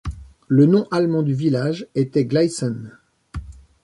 Le 0.47 0.65
nom 0.65 0.87
allemand 0.89 1.21
du 1.21 1.35
village 1.35 1.87
était 1.93 2.25
Gleißen. 2.25 2.97